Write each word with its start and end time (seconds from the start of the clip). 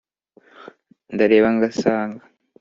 ndareba 1.13 1.47
ngasanga 1.55 2.23